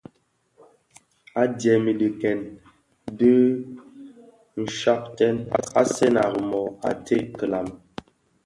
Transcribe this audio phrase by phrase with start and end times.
[1.41, 2.39] Adyèm i dhikèn
[3.17, 5.35] dü di nshaaktèn;
[5.81, 7.75] Asèn a Rimoh a ted kilami.